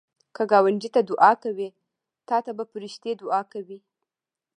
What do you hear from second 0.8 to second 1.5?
ته دعا